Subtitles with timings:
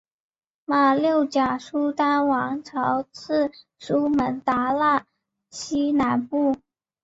[0.65, 5.05] 马六甲苏丹王朝至苏门答腊
[5.51, 6.55] 西南部。